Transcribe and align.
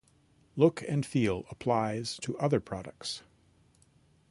Look 0.55 0.81
and 0.87 1.05
feel 1.05 1.45
applies 1.51 2.17
to 2.23 2.35
other 2.39 2.59
products. 2.59 3.21